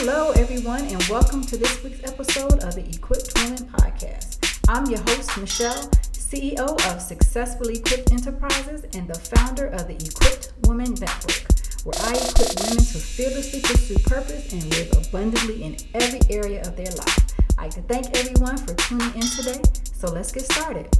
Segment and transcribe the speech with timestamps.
[0.00, 4.60] Hello, everyone, and welcome to this week's episode of the Equipped Women Podcast.
[4.68, 10.52] I'm your host, Michelle, CEO of Successfully Equipped Enterprises and the founder of the Equipped
[10.68, 11.50] Women Network,
[11.82, 16.76] where I equip women to fearlessly pursue purpose and live abundantly in every area of
[16.76, 17.34] their life.
[17.58, 19.60] I'd like to thank everyone for tuning in today.
[19.82, 20.96] So let's get started.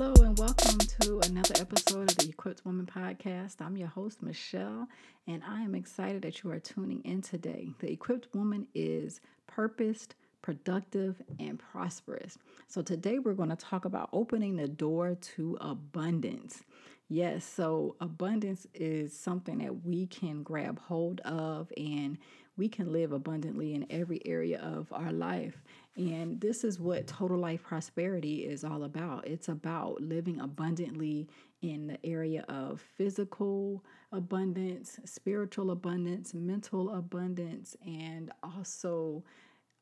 [0.00, 3.56] Hello, and welcome to another episode of the Equipped Woman Podcast.
[3.60, 4.86] I'm your host, Michelle,
[5.26, 7.70] and I am excited that you are tuning in today.
[7.80, 12.38] The Equipped Woman is purposed, productive, and prosperous.
[12.68, 16.62] So, today we're going to talk about opening the door to abundance.
[17.08, 22.18] Yes, so abundance is something that we can grab hold of and
[22.58, 25.62] we can live abundantly in every area of our life.
[25.96, 29.26] And this is what total life prosperity is all about.
[29.26, 31.28] It's about living abundantly
[31.62, 39.22] in the area of physical abundance, spiritual abundance, mental abundance, and also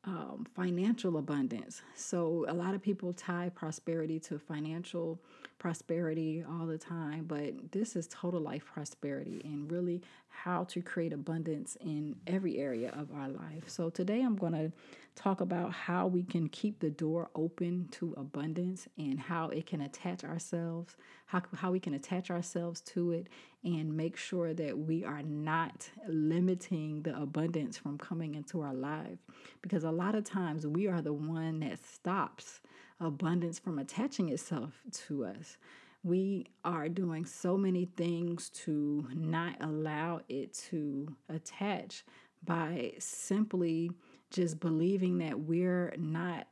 [0.03, 1.81] um, financial abundance.
[1.95, 5.19] So, a lot of people tie prosperity to financial
[5.59, 11.13] prosperity all the time, but this is total life prosperity and really how to create
[11.13, 13.63] abundance in every area of our life.
[13.67, 14.71] So, today I'm going to
[15.15, 19.81] talk about how we can keep the door open to abundance and how it can
[19.81, 23.27] attach ourselves, how, how we can attach ourselves to it
[23.63, 29.17] and make sure that we are not limiting the abundance from coming into our life.
[29.61, 32.61] Because a lot of times we are the one that stops
[32.99, 35.57] abundance from attaching itself to us.
[36.03, 42.05] We are doing so many things to not allow it to attach
[42.43, 43.91] by simply
[44.31, 46.47] just believing that we're not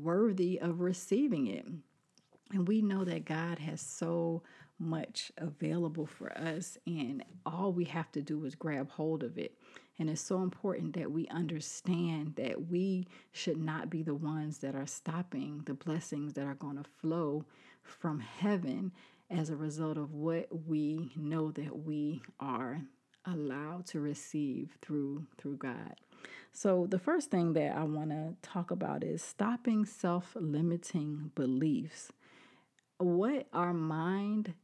[0.00, 1.66] worthy of receiving it.
[2.52, 4.42] And we know that God has so
[4.78, 9.56] much available for us, and all we have to do is grab hold of it.
[9.98, 14.74] And it's so important that we understand that we should not be the ones that
[14.74, 17.44] are stopping the blessings that are going to flow
[17.82, 18.92] from heaven
[19.30, 22.82] as a result of what we know that we are
[23.26, 25.94] allowed to receive through through God.
[26.52, 32.12] So the first thing that I want to talk about is stopping self-limiting beliefs.
[32.98, 34.54] What our mind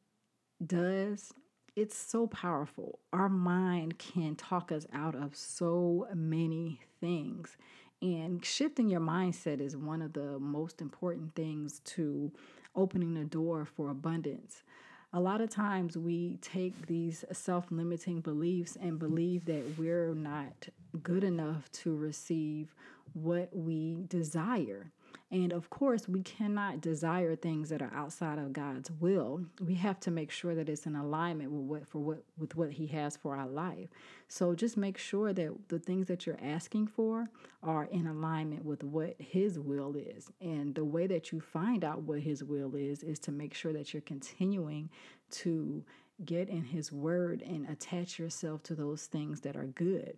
[0.64, 1.32] does
[1.78, 2.98] it's so powerful.
[3.12, 7.56] Our mind can talk us out of so many things.
[8.02, 12.32] And shifting your mindset is one of the most important things to
[12.74, 14.64] opening the door for abundance.
[15.12, 20.68] A lot of times we take these self limiting beliefs and believe that we're not
[21.04, 22.74] good enough to receive
[23.12, 24.90] what we desire.
[25.30, 29.44] And of course, we cannot desire things that are outside of God's will.
[29.60, 32.72] We have to make sure that it's in alignment with what for what with what
[32.72, 33.88] he has for our life.
[34.28, 37.28] So just make sure that the things that you're asking for
[37.62, 40.30] are in alignment with what his will is.
[40.40, 43.74] And the way that you find out what his will is is to make sure
[43.74, 44.88] that you're continuing
[45.30, 45.84] to
[46.24, 50.16] get in his word and attach yourself to those things that are good.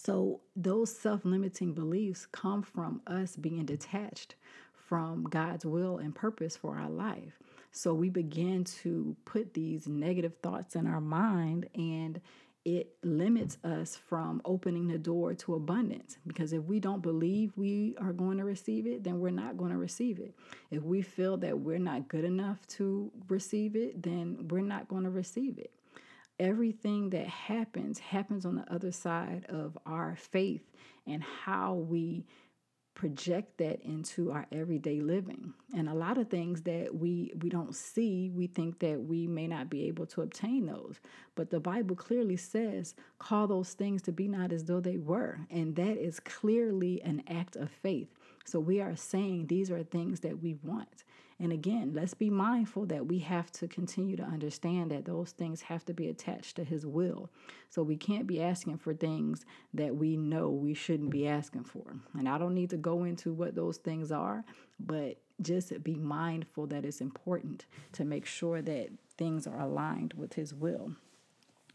[0.00, 4.36] So, those self limiting beliefs come from us being detached
[4.72, 7.40] from God's will and purpose for our life.
[7.72, 12.20] So, we begin to put these negative thoughts in our mind, and
[12.64, 16.16] it limits us from opening the door to abundance.
[16.28, 19.72] Because if we don't believe we are going to receive it, then we're not going
[19.72, 20.32] to receive it.
[20.70, 25.04] If we feel that we're not good enough to receive it, then we're not going
[25.04, 25.72] to receive it
[26.38, 30.62] everything that happens happens on the other side of our faith
[31.06, 32.24] and how we
[32.98, 35.54] project that into our everyday living.
[35.72, 39.46] And a lot of things that we we don't see we think that we may
[39.46, 40.98] not be able to obtain those.
[41.36, 45.38] But the bible clearly says call those things to be not as though they were.
[45.48, 48.08] And that is clearly an act of faith.
[48.44, 51.04] So we are saying these are things that we want
[51.40, 55.62] and again, let's be mindful that we have to continue to understand that those things
[55.62, 57.30] have to be attached to His will.
[57.70, 61.96] So we can't be asking for things that we know we shouldn't be asking for.
[62.18, 64.44] And I don't need to go into what those things are,
[64.80, 70.34] but just be mindful that it's important to make sure that things are aligned with
[70.34, 70.92] His will.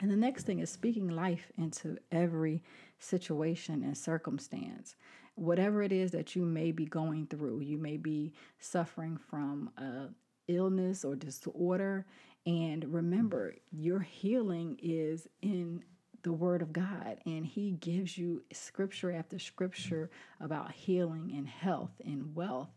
[0.03, 2.61] And the next thing is speaking life into every
[2.99, 4.97] situation and circumstance
[5.35, 7.61] whatever it is that you may be going through.
[7.61, 10.09] You may be suffering from a
[10.47, 12.05] illness or disorder.
[12.45, 15.83] And remember, your healing is in
[16.23, 20.09] the Word of God, and He gives you scripture after scripture
[20.39, 22.69] about healing and health and wealth.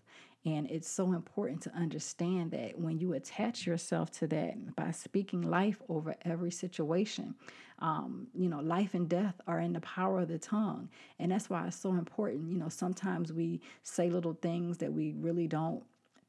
[0.46, 5.42] And it's so important to understand that when you attach yourself to that by speaking
[5.42, 7.34] life over every situation,
[7.80, 10.88] um, you know, life and death are in the power of the tongue.
[11.18, 12.48] And that's why it's so important.
[12.48, 15.82] You know, sometimes we say little things that we really don't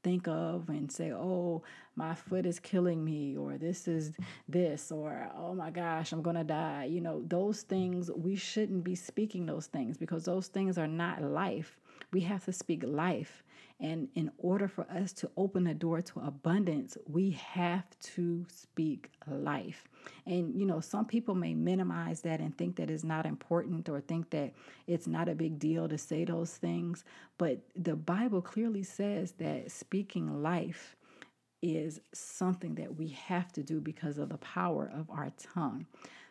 [0.03, 1.61] think of and say, oh,
[1.95, 4.13] my foot is killing me, or this is
[4.47, 6.85] this, or oh my gosh, I'm to die.
[6.85, 11.21] You know, those things, we shouldn't be speaking those things because those things are not
[11.21, 11.77] life.
[12.11, 13.43] We have to speak life.
[13.79, 17.85] And in order for us to open the door to abundance, we have
[18.15, 19.88] to speak life.
[20.25, 24.01] And, you know, some people may minimize that and think that it's not important or
[24.01, 24.53] think that
[24.88, 27.03] it's not a big deal to say those things.
[27.38, 30.95] But the Bible clearly says that speaking life
[31.62, 35.85] is something that we have to do because of the power of our tongue.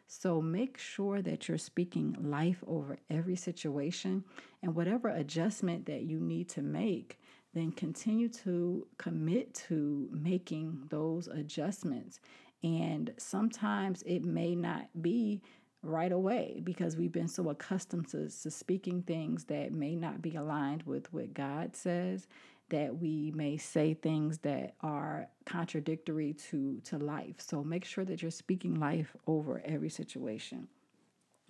[0.08, 4.24] So make sure that you're speaking life over every situation
[4.62, 7.18] and whatever adjustment that you need to make,
[7.56, 12.20] then continue to commit to making those adjustments.
[12.62, 15.42] And sometimes it may not be
[15.82, 20.34] right away because we've been so accustomed to, to speaking things that may not be
[20.34, 22.26] aligned with what God says
[22.68, 27.36] that we may say things that are contradictory to, to life.
[27.38, 30.68] So make sure that you're speaking life over every situation.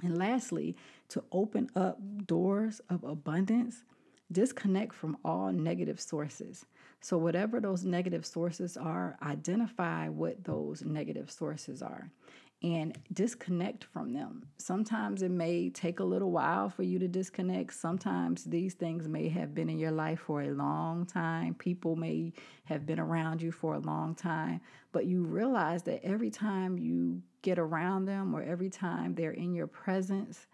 [0.03, 0.77] And lastly,
[1.09, 3.85] to open up doors of abundance,
[4.33, 6.67] disconnect from all negative sources.
[7.01, 12.11] So, whatever those negative sources are, identify what those negative sources are
[12.63, 14.49] and disconnect from them.
[14.57, 17.75] Sometimes it may take a little while for you to disconnect.
[17.75, 21.55] Sometimes these things may have been in your life for a long time.
[21.55, 22.33] People may
[22.65, 24.61] have been around you for a long time,
[24.93, 29.55] but you realize that every time you get around them or every time they're in
[29.55, 30.47] your presence,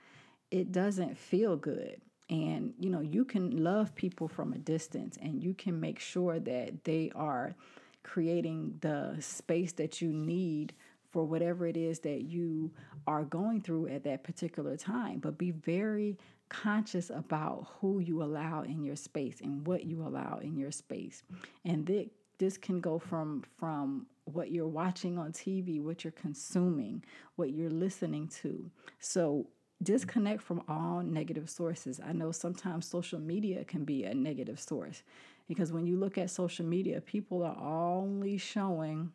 [0.50, 2.00] it doesn't feel good.
[2.30, 6.38] And you know, you can love people from a distance and you can make sure
[6.38, 7.54] that they are
[8.02, 10.72] creating the space that you need
[11.10, 12.70] for whatever it is that you
[13.06, 15.18] are going through at that particular time.
[15.18, 16.16] But be very
[16.48, 21.22] conscious about who you allow in your space and what you allow in your space.
[21.64, 27.04] And th- this can go from from what you're watching on TV, what you're consuming,
[27.36, 28.70] what you're listening to.
[29.00, 29.48] So
[29.82, 32.00] disconnect from all negative sources.
[32.04, 35.02] I know sometimes social media can be a negative source
[35.48, 39.12] because when you look at social media, people are only showing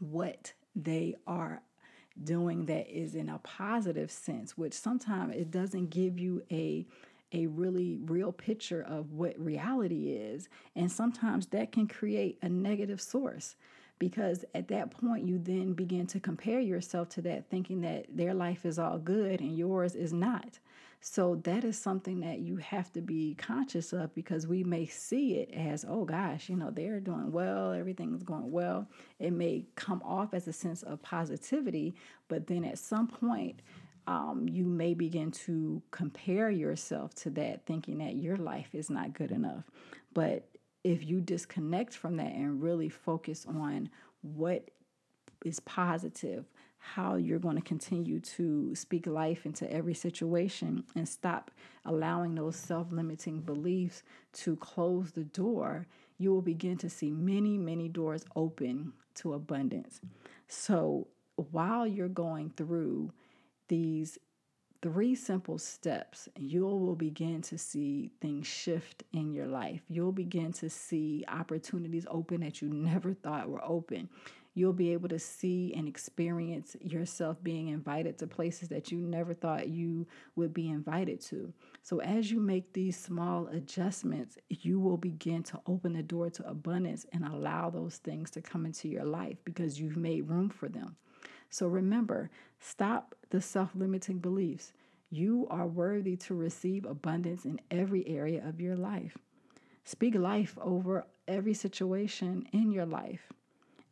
[0.00, 1.62] what they are
[2.22, 6.86] doing that is in a positive sense, which sometimes it doesn't give you a
[7.32, 10.48] a really real picture of what reality is.
[10.76, 13.56] And sometimes that can create a negative source
[13.98, 18.34] because at that point you then begin to compare yourself to that, thinking that their
[18.34, 20.58] life is all good and yours is not.
[21.00, 25.34] So that is something that you have to be conscious of because we may see
[25.34, 28.88] it as, oh gosh, you know, they're doing well, everything's going well.
[29.18, 31.94] It may come off as a sense of positivity,
[32.28, 33.60] but then at some point,
[34.06, 39.12] um, you may begin to compare yourself to that, thinking that your life is not
[39.12, 39.64] good enough.
[40.14, 40.48] But
[40.84, 43.88] if you disconnect from that and really focus on
[44.20, 44.70] what
[45.44, 46.44] is positive,
[46.78, 51.50] how you're going to continue to speak life into every situation and stop
[51.86, 54.02] allowing those self limiting beliefs
[54.32, 55.86] to close the door,
[56.18, 60.00] you will begin to see many, many doors open to abundance.
[60.46, 63.12] So while you're going through
[63.68, 64.18] these
[64.84, 69.80] three simple steps, you will begin to see things shift in your life.
[69.88, 74.10] You'll begin to see opportunities open that you never thought were open.
[74.52, 79.32] You'll be able to see and experience yourself being invited to places that you never
[79.32, 81.54] thought you would be invited to.
[81.82, 86.46] So, as you make these small adjustments, you will begin to open the door to
[86.46, 90.68] abundance and allow those things to come into your life because you've made room for
[90.68, 90.96] them.
[91.54, 94.72] So, remember, stop the self limiting beliefs.
[95.08, 99.16] You are worthy to receive abundance in every area of your life.
[99.84, 103.32] Speak life over every situation in your life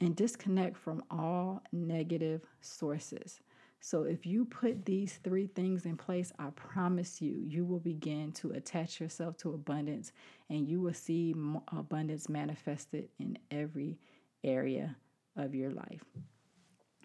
[0.00, 3.38] and disconnect from all negative sources.
[3.78, 8.32] So, if you put these three things in place, I promise you, you will begin
[8.32, 10.10] to attach yourself to abundance
[10.50, 11.32] and you will see
[11.68, 14.00] abundance manifested in every
[14.42, 14.96] area
[15.36, 16.02] of your life.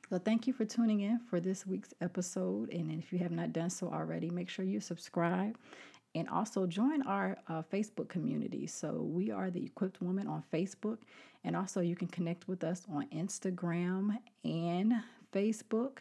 [0.10, 2.72] So, thank you for tuning in for this week's episode.
[2.72, 5.58] And if you have not done so already, make sure you subscribe
[6.18, 8.68] and also join our uh, Facebook community.
[8.68, 10.98] So we are the Equipped Woman on Facebook,
[11.44, 14.96] and also you can connect with us on Instagram and
[15.32, 16.00] Facebook.